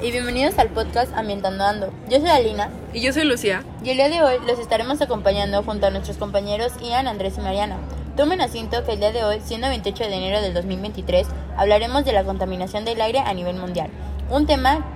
y 0.00 0.10
bienvenidos 0.10 0.58
al 0.58 0.70
podcast 0.70 1.12
Ambientando 1.14 1.62
Ando. 1.62 1.92
Yo 2.08 2.18
soy 2.20 2.30
Alina. 2.30 2.70
Y 2.94 3.00
yo 3.00 3.12
soy 3.12 3.24
Lucía. 3.24 3.62
Y 3.84 3.90
el 3.90 3.98
día 3.98 4.08
de 4.08 4.22
hoy 4.22 4.36
los 4.46 4.58
estaremos 4.58 5.00
acompañando 5.02 5.62
junto 5.62 5.86
a 5.86 5.90
nuestros 5.90 6.16
compañeros 6.16 6.72
Ian, 6.80 7.06
Andrés 7.06 7.34
y 7.36 7.42
Mariana. 7.42 7.76
Tomen 8.16 8.40
asiento 8.40 8.82
que 8.84 8.92
el 8.92 9.00
día 9.00 9.12
de 9.12 9.24
hoy, 9.24 9.40
siendo 9.44 9.68
28 9.68 10.04
de 10.04 10.14
enero 10.14 10.40
del 10.40 10.54
2023, 10.54 11.26
hablaremos 11.56 12.06
de 12.06 12.12
la 12.12 12.24
contaminación 12.24 12.86
del 12.86 12.98
aire 13.00 13.18
a 13.18 13.34
nivel 13.34 13.56
mundial. 13.56 13.90
Un 14.30 14.46
tema 14.46 14.86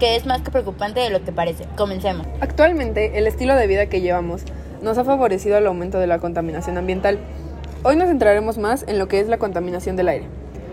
que 0.00 0.16
es 0.16 0.24
más 0.24 0.40
que 0.40 0.50
preocupante 0.50 1.00
de 1.00 1.10
lo 1.10 1.22
que 1.22 1.30
parece. 1.30 1.66
Comencemos. 1.76 2.26
Actualmente, 2.40 3.18
el 3.18 3.26
estilo 3.26 3.54
de 3.54 3.66
vida 3.66 3.86
que 3.86 4.00
llevamos 4.00 4.42
nos 4.80 4.96
ha 4.96 5.04
favorecido 5.04 5.58
el 5.58 5.66
aumento 5.66 5.98
de 5.98 6.06
la 6.06 6.18
contaminación 6.18 6.78
ambiental. 6.78 7.18
Hoy 7.82 7.96
nos 7.96 8.08
centraremos 8.08 8.56
más 8.56 8.84
en 8.88 8.98
lo 8.98 9.06
que 9.06 9.20
es 9.20 9.28
la 9.28 9.36
contaminación 9.36 9.96
del 9.96 10.08
aire. 10.08 10.28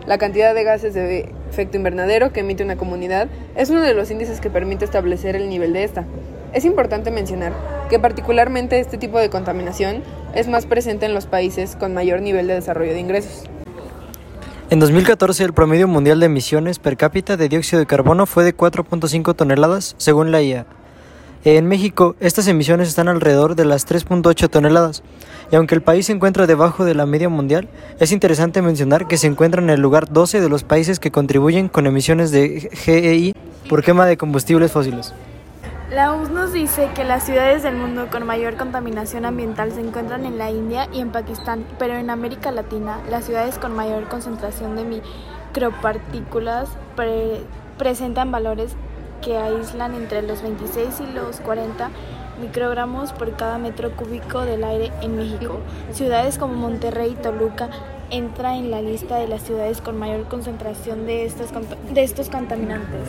La 0.08 0.18
cantidad 0.18 0.56
de 0.56 0.64
gases 0.64 0.94
de 0.94 1.34
efecto 1.50 1.78
invernadero 1.78 2.32
que 2.32 2.42
emite 2.42 2.64
una 2.64 2.78
comunidad 2.78 3.28
es 3.56 3.70
uno 3.70 3.82
de 3.82 3.94
los 3.94 4.10
índices 4.12 4.40
que 4.40 4.50
permite 4.50 4.86
establecer 4.86 5.36
el 5.36 5.50
nivel 5.50 5.74
de 5.74 5.84
esta. 5.84 6.06
Es 6.54 6.66
importante 6.66 7.12
mencionar 7.12 7.54
que 7.90 8.00
particularmente 8.00 8.80
este 8.80 8.98
tipo 8.98 9.20
de 9.20 9.30
contaminación 9.30 10.04
es 10.34 10.48
más 10.48 10.66
presente 10.66 11.06
en 11.06 11.14
los 11.14 11.26
países 11.26 11.76
con 11.76 11.94
mayor 11.94 12.22
nivel 12.22 12.48
de 12.48 12.56
desarrollo 12.56 12.94
de 12.94 13.00
ingresos. 13.00 13.44
En 14.70 14.80
2014 14.80 15.44
el 15.44 15.54
promedio 15.54 15.88
mundial 15.88 16.20
de 16.20 16.28
emisiones 16.28 16.78
per 16.78 16.96
cápita 16.96 17.38
de 17.38 17.50
dióxido 17.50 17.80
de 17.80 17.88
carbono 17.88 18.28
fue 18.28 18.44
de 18.44 18.56
4.5 18.56 19.36
toneladas, 19.36 19.96
según 19.98 20.32
la 20.32 20.44
IA. 20.44 20.66
En 21.46 21.68
México, 21.68 22.18
estas 22.20 22.50
emisiones 22.50 22.90
están 22.90 23.08
alrededor 23.08 23.56
de 23.56 23.64
las 23.64 23.88
3.8 23.88 24.50
toneladas, 24.50 25.04
y 25.50 25.56
aunque 25.56 25.74
el 25.74 25.82
país 25.82 26.08
se 26.08 26.12
encuentra 26.12 26.48
debajo 26.48 26.84
de 26.84 26.96
la 26.96 27.06
media 27.06 27.30
mundial, 27.30 27.70
es 27.98 28.12
interesante 28.12 28.62
mencionar 28.62 29.08
que 29.08 29.16
se 29.16 29.28
encuentra 29.28 29.62
en 29.62 29.70
el 29.70 29.80
lugar 29.80 30.12
12 30.12 30.42
de 30.42 30.50
los 30.50 30.66
países 30.66 31.00
que 31.00 31.12
contribuyen 31.12 31.70
con 31.70 31.88
emisiones 31.88 32.32
de 32.32 32.70
GEI 32.74 33.34
por 33.70 33.86
quema 33.86 34.06
de 34.06 34.18
combustibles 34.18 34.74
fósiles. 34.74 35.14
La 35.90 36.14
OMS 36.14 36.30
nos 36.30 36.52
dice 36.52 36.90
que 36.94 37.06
las 37.06 37.26
ciudades 37.26 37.64
del 37.64 37.78
mundo 37.78 38.10
con 38.12 38.26
mayor 38.26 38.58
contaminación 38.58 39.24
ambiental 39.24 39.72
se 39.72 39.80
encuentran 39.80 40.26
en 40.26 40.38
la 40.38 40.52
India 40.52 40.90
y 40.92 41.00
en 41.00 41.12
Pakistán, 41.12 41.66
pero 41.80 41.96
en 41.96 42.10
América 42.10 42.52
Latina 42.52 43.00
las 43.10 43.24
ciudades 43.24 43.58
con 43.58 43.74
mayor 43.74 44.10
concentración 44.10 44.76
de 44.76 44.84
micropartículas 44.84 46.68
presentan 47.78 48.30
valores 48.30 48.76
que 49.30 49.38
aíslan 49.38 49.94
entre 49.94 50.24
los 50.24 50.42
26 50.42 51.02
y 51.02 51.14
los 51.14 51.40
40 51.42 51.92
microgramos 52.42 53.14
por 53.14 53.36
cada 53.36 53.60
metro 53.60 53.96
cúbico 53.96 54.42
del 54.42 54.64
aire 54.64 54.92
en 55.04 55.18
México. 55.18 55.60
Ciudades 55.94 56.40
como 56.40 56.56
Monterrey 56.56 57.12
y 57.12 57.22
Toluca 57.22 57.70
entran 58.10 58.56
en 58.56 58.72
la 58.72 58.82
lista 58.82 59.20
de 59.20 59.28
las 59.28 59.44
ciudades 59.44 59.82
con 59.82 60.00
mayor 60.00 60.28
concentración 60.28 61.06
de 61.06 61.26
estos, 61.26 61.50
de 61.94 62.04
estos 62.04 62.30
contaminantes. 62.30 63.08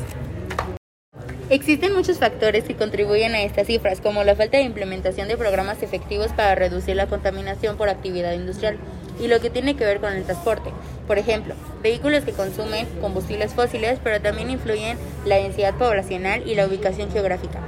Existen 1.48 1.94
muchos 1.94 2.18
factores 2.18 2.64
que 2.64 2.76
contribuyen 2.76 3.34
a 3.34 3.40
estas 3.40 3.66
cifras, 3.66 4.02
como 4.02 4.22
la 4.22 4.36
falta 4.36 4.58
de 4.58 4.64
implementación 4.64 5.26
de 5.26 5.38
programas 5.38 5.82
efectivos 5.82 6.32
para 6.32 6.54
reducir 6.54 6.96
la 6.96 7.06
contaminación 7.06 7.78
por 7.78 7.88
actividad 7.88 8.34
industrial 8.34 8.76
y 9.20 9.28
lo 9.28 9.40
que 9.40 9.50
tiene 9.50 9.76
que 9.76 9.84
ver 9.84 10.00
con 10.00 10.12
el 10.12 10.24
transporte. 10.24 10.70
Por 11.06 11.18
ejemplo, 11.18 11.54
vehículos 11.82 12.24
que 12.24 12.32
consumen 12.32 12.86
combustibles 13.00 13.54
fósiles, 13.54 13.98
pero 14.02 14.20
también 14.20 14.50
influyen 14.50 14.96
la 15.24 15.36
densidad 15.36 15.74
poblacional 15.74 16.46
y 16.46 16.54
la 16.54 16.66
ubicación 16.66 17.10
geográfica, 17.10 17.60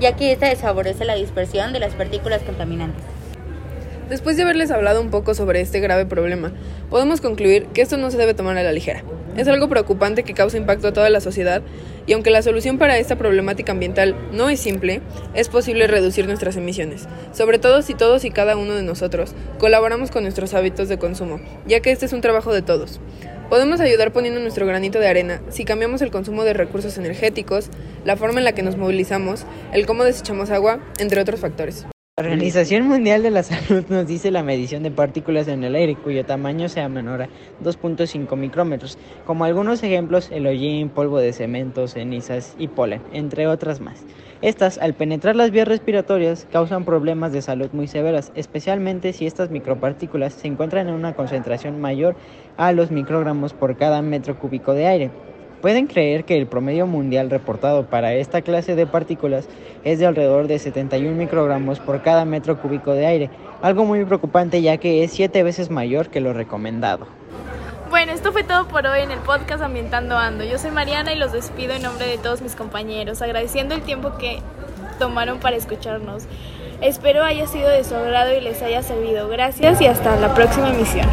ya 0.00 0.16
que 0.16 0.32
esta 0.32 0.48
desfavorece 0.48 1.04
la 1.04 1.14
dispersión 1.14 1.72
de 1.72 1.80
las 1.80 1.94
partículas 1.94 2.42
contaminantes. 2.42 3.02
Después 4.08 4.36
de 4.36 4.42
haberles 4.42 4.70
hablado 4.70 5.00
un 5.00 5.10
poco 5.10 5.34
sobre 5.34 5.60
este 5.60 5.80
grave 5.80 6.04
problema, 6.04 6.52
podemos 6.90 7.20
concluir 7.20 7.66
que 7.68 7.80
esto 7.80 7.96
no 7.96 8.10
se 8.10 8.18
debe 8.18 8.34
tomar 8.34 8.58
a 8.58 8.62
la 8.62 8.72
ligera. 8.72 9.02
Es 9.36 9.48
algo 9.48 9.68
preocupante 9.68 10.22
que 10.22 10.34
causa 10.34 10.56
impacto 10.56 10.88
a 10.88 10.92
toda 10.92 11.10
la 11.10 11.20
sociedad 11.20 11.62
y 12.06 12.12
aunque 12.12 12.30
la 12.30 12.42
solución 12.42 12.78
para 12.78 12.98
esta 12.98 13.16
problemática 13.16 13.72
ambiental 13.72 14.14
no 14.32 14.48
es 14.48 14.60
simple, 14.60 15.00
es 15.34 15.48
posible 15.48 15.86
reducir 15.86 16.26
nuestras 16.26 16.56
emisiones, 16.56 17.08
sobre 17.32 17.58
todo 17.58 17.82
si 17.82 17.94
todos 17.94 18.24
y 18.24 18.30
cada 18.30 18.56
uno 18.56 18.74
de 18.74 18.82
nosotros 18.82 19.34
colaboramos 19.58 20.10
con 20.10 20.22
nuestros 20.22 20.54
hábitos 20.54 20.88
de 20.88 20.98
consumo, 20.98 21.40
ya 21.66 21.80
que 21.80 21.90
este 21.90 22.06
es 22.06 22.12
un 22.12 22.20
trabajo 22.20 22.52
de 22.52 22.62
todos. 22.62 23.00
Podemos 23.50 23.80
ayudar 23.80 24.12
poniendo 24.12 24.40
nuestro 24.40 24.66
granito 24.66 25.00
de 25.00 25.08
arena 25.08 25.42
si 25.50 25.64
cambiamos 25.64 26.02
el 26.02 26.10
consumo 26.10 26.44
de 26.44 26.54
recursos 26.54 26.96
energéticos, 26.96 27.68
la 28.04 28.16
forma 28.16 28.38
en 28.38 28.44
la 28.44 28.52
que 28.52 28.62
nos 28.62 28.76
movilizamos, 28.76 29.44
el 29.72 29.86
cómo 29.86 30.04
desechamos 30.04 30.50
agua, 30.50 30.80
entre 30.98 31.20
otros 31.20 31.40
factores. 31.40 31.86
La 32.16 32.26
Organización 32.26 32.86
Mundial 32.86 33.24
de 33.24 33.32
la 33.32 33.42
Salud 33.42 33.86
nos 33.88 34.06
dice 34.06 34.30
la 34.30 34.44
medición 34.44 34.84
de 34.84 34.92
partículas 34.92 35.48
en 35.48 35.64
el 35.64 35.74
aire 35.74 35.96
cuyo 35.96 36.24
tamaño 36.24 36.68
sea 36.68 36.88
menor 36.88 37.22
a 37.22 37.28
2.5 37.64 38.36
micrómetros, 38.36 38.98
como 39.26 39.44
algunos 39.44 39.82
ejemplos 39.82 40.30
el 40.30 40.46
hollín, 40.46 40.90
polvo 40.90 41.18
de 41.18 41.32
cemento, 41.32 41.88
cenizas 41.88 42.54
y 42.56 42.68
polen, 42.68 43.02
entre 43.12 43.48
otras 43.48 43.80
más. 43.80 44.04
Estas, 44.42 44.78
al 44.78 44.94
penetrar 44.94 45.34
las 45.34 45.50
vías 45.50 45.66
respiratorias, 45.66 46.46
causan 46.52 46.84
problemas 46.84 47.32
de 47.32 47.42
salud 47.42 47.70
muy 47.72 47.88
severas, 47.88 48.30
especialmente 48.36 49.12
si 49.12 49.26
estas 49.26 49.50
micropartículas 49.50 50.34
se 50.34 50.46
encuentran 50.46 50.86
en 50.86 50.94
una 50.94 51.16
concentración 51.16 51.80
mayor 51.80 52.14
a 52.56 52.70
los 52.70 52.92
microgramos 52.92 53.54
por 53.54 53.76
cada 53.76 54.02
metro 54.02 54.38
cúbico 54.38 54.72
de 54.72 54.86
aire. 54.86 55.10
Pueden 55.64 55.86
creer 55.86 56.26
que 56.26 56.36
el 56.36 56.46
promedio 56.46 56.86
mundial 56.86 57.30
reportado 57.30 57.86
para 57.86 58.12
esta 58.12 58.42
clase 58.42 58.74
de 58.74 58.86
partículas 58.86 59.48
es 59.82 59.98
de 59.98 60.04
alrededor 60.04 60.46
de 60.46 60.58
71 60.58 61.16
microgramos 61.16 61.80
por 61.80 62.02
cada 62.02 62.26
metro 62.26 62.60
cúbico 62.60 62.92
de 62.92 63.06
aire, 63.06 63.30
algo 63.62 63.86
muy 63.86 64.04
preocupante 64.04 64.60
ya 64.60 64.76
que 64.76 65.02
es 65.02 65.12
7 65.12 65.42
veces 65.42 65.70
mayor 65.70 66.10
que 66.10 66.20
lo 66.20 66.34
recomendado. 66.34 67.06
Bueno, 67.88 68.12
esto 68.12 68.30
fue 68.30 68.44
todo 68.44 68.68
por 68.68 68.86
hoy 68.86 69.00
en 69.00 69.10
el 69.10 69.20
podcast 69.20 69.62
Ambientando 69.62 70.18
Ando. 70.18 70.44
Yo 70.44 70.58
soy 70.58 70.70
Mariana 70.70 71.14
y 71.14 71.18
los 71.18 71.32
despido 71.32 71.72
en 71.72 71.80
nombre 71.80 72.08
de 72.08 72.18
todos 72.18 72.42
mis 72.42 72.56
compañeros, 72.56 73.22
agradeciendo 73.22 73.74
el 73.74 73.80
tiempo 73.80 74.18
que 74.18 74.40
tomaron 74.98 75.40
para 75.40 75.56
escucharnos. 75.56 76.24
Espero 76.82 77.24
haya 77.24 77.46
sido 77.46 77.70
de 77.70 77.84
su 77.84 77.94
agrado 77.94 78.36
y 78.36 78.42
les 78.42 78.60
haya 78.60 78.82
servido. 78.82 79.30
Gracias 79.30 79.80
y 79.80 79.86
hasta 79.86 80.14
la 80.16 80.34
próxima 80.34 80.68
emisión. 80.74 81.08